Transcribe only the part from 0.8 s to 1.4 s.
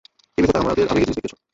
আবেগী জিনিস দেখিয়েছ।